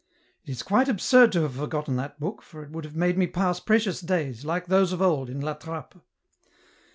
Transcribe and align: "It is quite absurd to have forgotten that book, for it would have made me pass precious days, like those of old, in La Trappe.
"It 0.45 0.49
is 0.49 0.63
quite 0.63 0.89
absurd 0.89 1.31
to 1.33 1.43
have 1.43 1.53
forgotten 1.53 1.95
that 1.97 2.19
book, 2.19 2.41
for 2.41 2.63
it 2.63 2.71
would 2.71 2.85
have 2.85 2.95
made 2.95 3.19
me 3.19 3.27
pass 3.27 3.59
precious 3.59 4.01
days, 4.01 4.43
like 4.43 4.65
those 4.65 4.91
of 4.93 4.99
old, 4.99 5.29
in 5.29 5.39
La 5.41 5.53
Trappe. 5.53 6.01